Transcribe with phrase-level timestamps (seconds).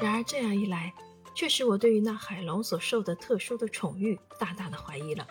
[0.00, 0.92] 然而这样一来，
[1.34, 5.26] 却使我对于那海龙所受的特殊的宠遇大大的怀疑了。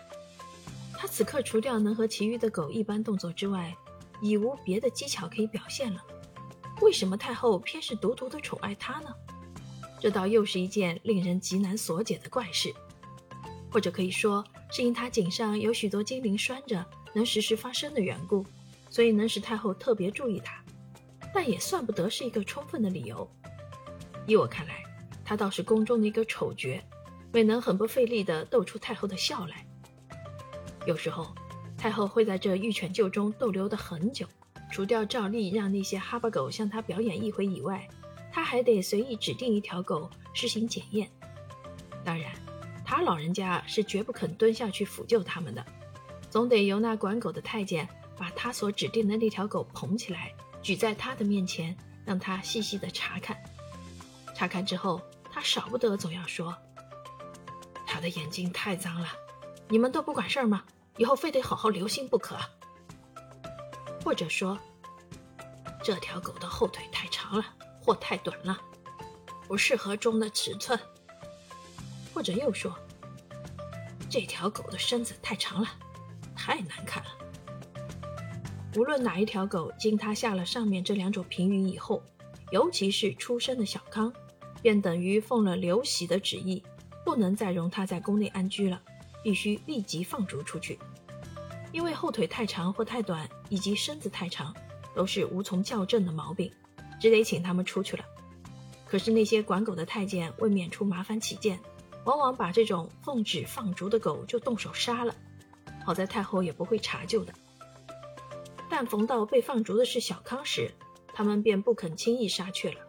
[0.98, 3.76] 他此刻除掉能和其余的狗一般动作之外，
[4.22, 6.02] 已无别的技巧可以表现了。
[6.82, 9.10] 为什么太后偏是独独的宠爱他呢？
[10.00, 12.74] 这倒又是一件令人极难所解的怪事。
[13.72, 18.46] 或者可以说，是因他颈上有许多精灵拴着，能时时发声的缘故，
[18.90, 20.64] 所以能使太后特别注意他。
[21.34, 23.30] 但也算不得是一个充分的理由。
[24.28, 24.84] 依我看来，
[25.24, 26.82] 他倒是宫中的一个丑角，
[27.32, 29.66] 未能很不费力地逗出太后的笑来。
[30.86, 31.34] 有时候，
[31.78, 34.28] 太后会在这御犬厩中逗留得很久，
[34.72, 37.88] 除掉照例让那些哈巴狗向他表演一回以外，
[38.32, 41.10] 他还得随意指定一条狗施行检验。
[42.04, 42.32] 当然，
[42.86, 45.66] 他老人家是绝不肯蹲下去抚救他们的，
[46.30, 53.38] 总得由那管狗的太监把他所指定的那条狗捧起来，举在他的面前，让他细细的查看。
[54.36, 56.56] 查看之后，他少不得总要说
[57.88, 59.08] ：“他的眼睛太脏了，
[59.70, 60.64] 你们都不管事儿吗？
[60.98, 62.38] 以后非得好好留心不可。”
[64.04, 64.60] 或者说
[65.82, 67.46] ：“这条狗的后腿太长了，
[67.82, 68.60] 或太短了，
[69.48, 70.78] 不适合中的尺寸。”
[72.14, 72.78] 或者又说
[74.10, 75.68] ：“这条狗的身子太长了，
[76.36, 77.10] 太难看了。”
[78.78, 82.04] 无论哪一条狗，经他下了上面这两种评语以后，
[82.52, 84.14] 尤其是出生的小康。
[84.62, 86.64] 便等于奉了刘喜的旨意，
[87.04, 88.82] 不能再容他在宫内安居了，
[89.24, 90.78] 必须立即放逐出去。
[91.72, 94.56] 因为后腿太长或太短，以及身子太长，
[94.96, 96.52] 都是无从校正的毛病，
[97.00, 98.06] 只得请他们出去了。
[98.86, 101.60] 可是那些管狗的太监为免出麻烦起见，
[102.06, 105.14] 往往把这种奉旨放逐的狗就动手杀了。
[105.84, 107.34] 好在太后也不会查究的。
[108.70, 110.72] 但逢到被放逐的是小康时，
[111.14, 112.85] 他们便不肯轻易杀却了。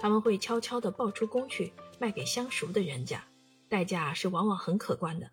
[0.00, 3.28] 他们会悄悄地抱出宫去卖给相熟的人家，
[3.68, 5.32] 代价是往往很可观的，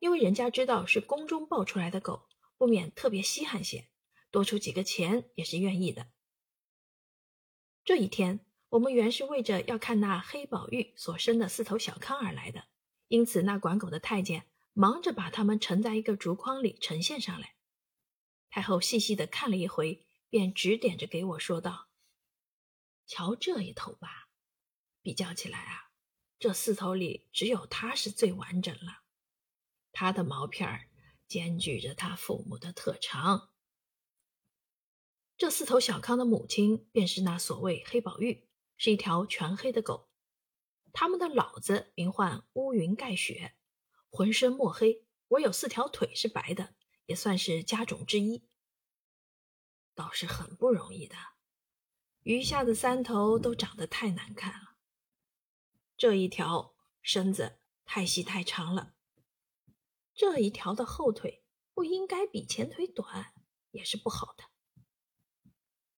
[0.00, 2.26] 因为人家知道是宫中抱出来的狗，
[2.58, 3.88] 不免特别稀罕些，
[4.30, 6.08] 多出几个钱也是愿意的。
[7.84, 8.40] 这一天，
[8.70, 12.64] 我们原是为着要看那黑宝玉所生的四头小康而来的，
[13.08, 17.54] 因此那管狗的太监忙着把它们盛在一个竹筐里呈现上来。
[18.50, 21.88] 太后细细地看了一回，便指点着给我说道。
[23.06, 24.28] 瞧这一头吧，
[25.02, 25.90] 比较起来啊，
[26.38, 29.02] 这四头里只有它是最完整了。
[29.92, 30.88] 它的毛片儿
[31.28, 33.50] 兼具着它父母的特长。
[35.36, 40.08] 这四头小康的母亲便是那所谓黑宝玉，是一条全黑的狗。
[40.92, 43.56] 他们的老子名唤乌云盖雪，
[44.08, 46.76] 浑身墨黑，唯有四条腿是白的，
[47.06, 48.48] 也算是家种之一，
[49.94, 51.16] 倒是很不容易的。
[52.24, 54.76] 余下的三头都长得太难看了。
[55.94, 58.94] 这一条身子太细太长了，
[60.14, 63.34] 这一条的后腿不应该比前腿短，
[63.72, 64.44] 也是不好的。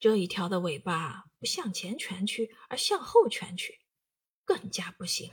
[0.01, 3.81] 这一条的尾巴不向前蜷曲，而向后蜷曲，
[4.45, 5.33] 更加不行。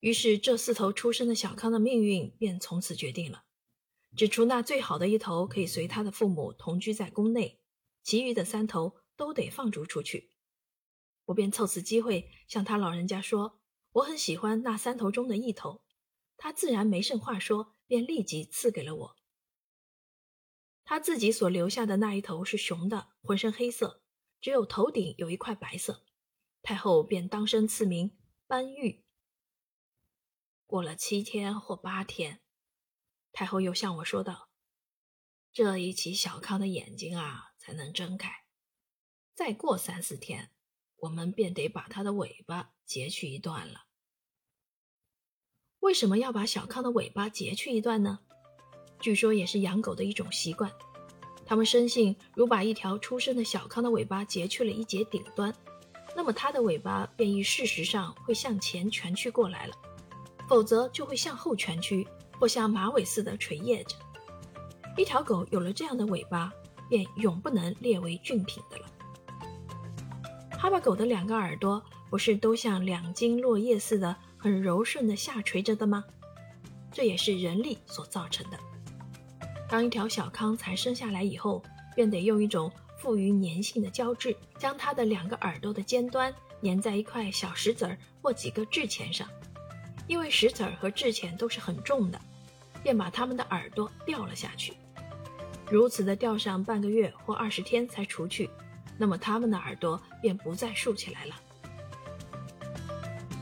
[0.00, 3.44] 于是这四头出生的小康的命运便从此决定了，
[4.16, 7.61] 只除那最好的一头可以随他的父母同居在宫内。
[8.02, 10.32] 其余的三头都得放逐出去，
[11.26, 13.60] 我便凑此机会向他老人家说，
[13.92, 15.84] 我很喜欢那三头中的一头，
[16.36, 19.16] 他自然没甚话说，便立即赐给了我。
[20.84, 24.02] 他自己所留下的那一头是雄的，浑身黑色，
[24.40, 26.04] 只有头顶有一块白色，
[26.60, 29.04] 太后便当生赐名斑玉。
[30.66, 32.40] 过了七天或八天，
[33.30, 34.48] 太后又向我说道
[35.52, 38.28] ：“这一起小康的眼睛啊。”才能睁开。
[39.36, 40.50] 再过三四天，
[40.96, 43.84] 我们便得把它的尾巴截去一段了。
[45.78, 48.18] 为什么要把小康的尾巴截去一段呢？
[48.98, 50.72] 据说也是养狗的一种习惯。
[51.46, 55.54] 他们深信，如把一条出生的小康的尾巴截去了一截顶端，
[56.16, 59.76] 那么它的尾巴便以事实上会向前蜷曲过来了，
[60.48, 62.06] 否则就会向后蜷曲，
[62.40, 63.96] 或像马尾似的垂叶着。
[64.96, 66.52] 一条狗有了这样的尾巴。
[66.88, 68.86] 便永不能列为俊品的了。
[70.58, 76.04] 哈巴狗的两个耳朵不是都像两茎落叶似的很柔顺的下垂着的吗？
[76.92, 78.58] 这也是人力所造成的。
[79.68, 81.62] 当一条小康才生下来以后，
[81.96, 86.32] 便得用一种富于粘性的胶质，将它的两个耳朵的尖端
[86.62, 89.26] 粘在一块小石子儿或几个痣钱上。
[90.06, 92.20] 因为石子儿和痣钱都是很重的，
[92.82, 94.74] 便把它们的耳朵掉了下去。
[95.70, 98.48] 如此的吊上半个月或二十天才除去，
[98.98, 101.34] 那么它们的耳朵便不再竖起来了，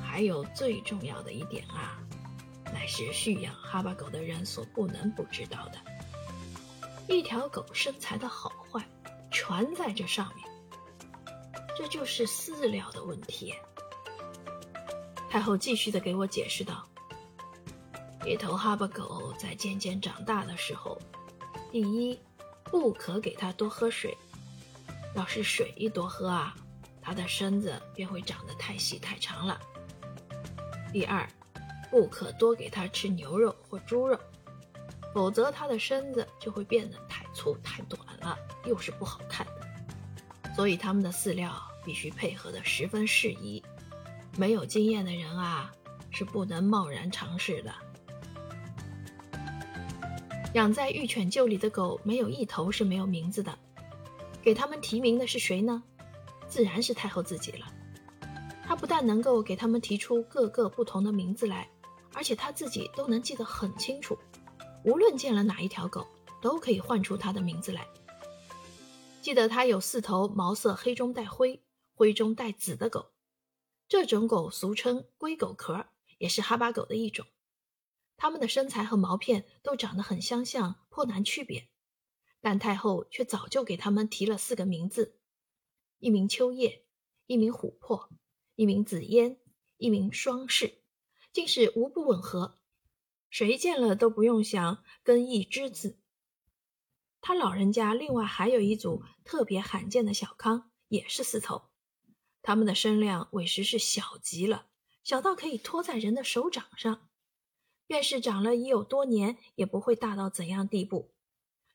[0.03, 1.99] 还有最重要的一点啊，
[2.73, 5.79] 乃是驯养哈巴狗的人所不能不知道的。
[7.09, 8.85] 一条狗身材的好坏，
[9.33, 10.47] 全在这上面。
[11.77, 13.55] 这就是饲料的问题。
[15.29, 16.87] 太后继续的给我解释道
[18.27, 21.01] ：“一头哈巴狗在渐渐长大的时候，
[21.71, 22.19] 第一，
[22.65, 24.17] 不可给它多喝水。
[25.15, 26.55] 要是水一多喝啊，
[27.01, 29.61] 它的身子便会长得太细太长了。
[30.93, 31.29] 第二，
[31.91, 34.19] 不可多给它吃牛肉或猪肉，
[35.15, 40.55] 否则它的身子就会变得太粗太短了，又是不好看的。
[40.55, 43.65] 所以它们的饲料。”必须配合的十分适宜，
[44.37, 45.73] 没有经验的人啊
[46.11, 47.75] 是不能贸然尝试的。
[50.55, 53.57] 养在玉犬厩里的狗没有一头是没有名字的，
[54.43, 55.83] 给他们提名的是谁呢？
[56.49, 57.67] 自然是太后自己了。
[58.65, 61.69] 她不但能够给他们提出各个不同的名字来，
[62.13, 64.19] 而且她自己都能记得很清楚，
[64.85, 66.07] 无论见了哪一条狗，
[66.41, 67.87] 都可以唤出它的名字来。
[69.23, 71.61] 记得它有四头毛色黑中带灰。
[71.93, 73.11] 灰中带紫的狗，
[73.87, 75.85] 这种狗俗称龟狗壳，
[76.17, 77.27] 也是哈巴狗的一种。
[78.21, 81.71] 他们的身材和毛片都长得很相像，颇难区别。
[82.43, 85.19] 但太后却早就给他们提了四个名字：
[86.01, 86.85] 一名秋叶，
[87.25, 88.11] 一名琥珀，
[88.57, 89.41] 一名紫烟，
[89.79, 90.83] 一名双翅，
[91.33, 92.59] 竟是无不吻合，
[93.31, 95.99] 谁见了都不用想跟一只字。
[97.23, 101.71] 他老人家另外还有一组特别罕见的小康，也是四头。
[102.43, 104.67] 他们的身量委实是小极了，
[105.03, 107.07] 小到可以托在人的手掌上。
[107.91, 111.11] 便是长了已有多年，也不会大到怎样地步。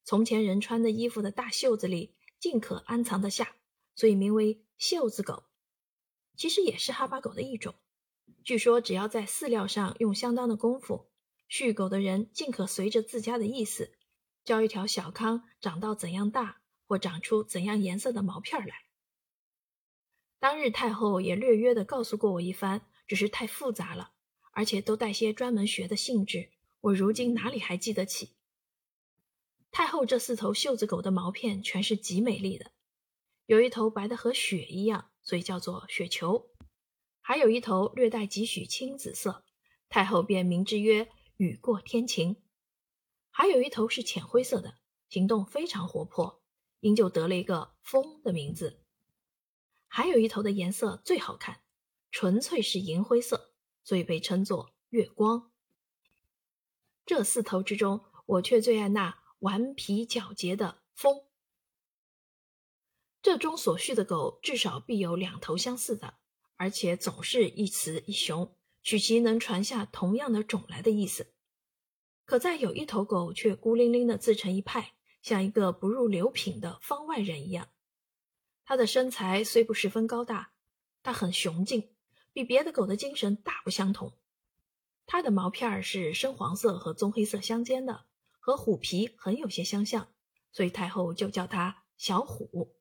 [0.06, 3.58] 从前人穿的衣服的大袖子里，尽可安藏得下，
[3.96, 5.44] 所以名为袖子狗。
[6.38, 7.76] 其实也是哈巴狗的一种。
[8.46, 11.08] 据说只要在饲料上用相当的功夫，
[11.50, 13.92] 畜狗的人尽可随着自家的意思，
[14.46, 18.86] 教一条小康长到怎样大，或长出怎样颜色的毛片来。
[20.40, 24.14] 当日太后也略约的告诉过我一番，只是太复杂了，
[24.56, 26.50] 而且都带些专门学的性质，
[26.80, 28.38] 我如今哪里还记得起？
[29.70, 32.72] 太后这四头袖子狗的毛片全是极美丽的，
[33.48, 36.48] 有一头白的和雪一样，所以叫做雪球；
[37.20, 39.44] 还有一头略带几许青紫色，
[39.90, 42.38] 太后便名之曰雨过天晴；
[43.32, 44.78] 还有一头是浅灰色的，
[45.10, 46.42] 行动非常活泼，
[46.80, 48.80] 因就得了一个风的名字。
[49.90, 51.60] 还有一头的颜色最好看，
[52.10, 53.54] 纯粹是银灰色，
[53.86, 55.50] 所以被称作月光。
[57.06, 61.24] 这四头之中，我却最爱那顽皮狡黠的风。
[63.22, 66.16] 这中所蓄的狗至少必有两头相似的，
[66.58, 71.32] 而且总是一雌一雄，取其能传下同样的种来的意思。
[72.26, 77.70] 可在有一头狗却孤零零的自成一派，像一个不入流品的方外人一样。
[78.64, 80.52] 它的身材虽不十分高大，
[81.04, 81.95] 但很雄劲，
[82.36, 84.12] 比别的狗的精神大不相同。
[85.06, 88.08] 它的毛片是深黄色和棕黑色相间的，
[88.42, 90.10] 和虎皮很有些相像，
[90.52, 92.76] 所以太后就叫它小虎。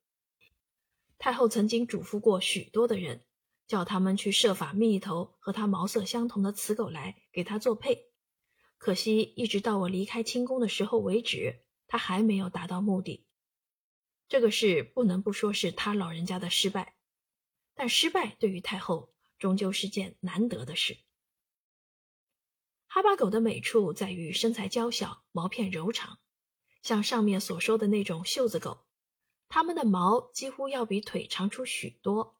[1.18, 3.24] 太后曾经嘱咐过许多的人，
[3.68, 8.08] 叫他们去设法觅一头和它毛色相同的雌狗来给它做配。
[8.76, 13.24] 可惜一直到我离开清宫的时候为止，它还没有达到目的。
[14.26, 16.96] 这个事不能不说是他老人家的失败，
[17.74, 19.13] 但失败对于太后
[19.44, 20.96] 终究是件难得的事。
[22.86, 26.18] 哈巴狗的美处在于身材娇小，毛片柔长，
[26.80, 28.86] 像上面所说的那种袖子狗，
[29.50, 32.38] 它们的毛几乎要比腿长出许多。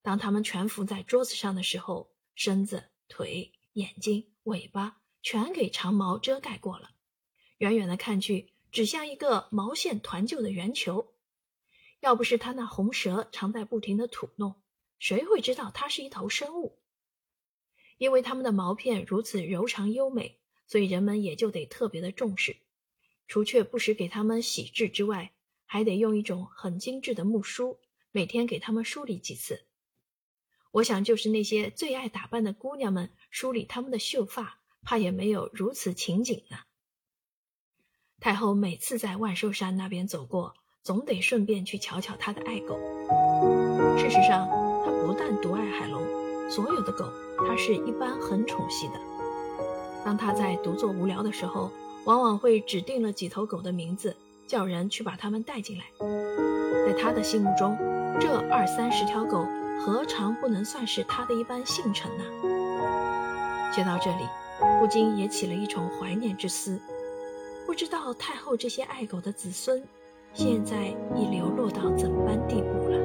[0.00, 6.92] 当它们蜷伏在桌子上的时候，身子、腿、眼睛、尾巴全给长毛遮盖过了，
[7.58, 11.16] 远远的看去，只像一个毛线团就的圆球。
[11.98, 14.62] 要不是它那红舌常在不停的吐弄，
[14.98, 16.78] 谁会知道它是一头生物？
[17.98, 22.56] 因为它们的毛片如此柔长优美，所以人们也就得特别的重视。
[23.28, 25.32] 除却不时给它们洗治之外，
[25.66, 27.78] 还得用一种很精致的木梳，
[28.10, 29.66] 每天给它们梳理几次。
[30.72, 36.58] 我想，就是那些最爱打扮的姑娘们梳理她们的秀发，怕也没有如此情景呢。
[38.20, 40.54] 太后每次在万寿山那边走过。
[40.84, 42.78] 总得顺便去瞧瞧她的爱狗。
[43.96, 44.46] 事实上，
[44.84, 46.02] 他不但独爱海龙，
[46.50, 47.06] 所有的狗
[47.46, 48.94] 他是一般很宠惜的。
[50.04, 51.70] 当他在独坐无聊的时候，
[52.04, 54.14] 往往会指定了几头狗的名字，
[54.46, 55.84] 叫人去把它们带进来。
[56.86, 57.76] 在他的心目中，
[58.20, 59.46] 这二三十条狗
[59.80, 62.24] 何尝不能算是他的一般幸臣呢？
[63.72, 64.28] 写到这里，
[64.78, 66.78] 不禁也起了一种怀念之思。
[67.66, 69.82] 不知道太后这些爱狗的子孙，
[70.34, 73.03] 现在已流落到怎般地步了。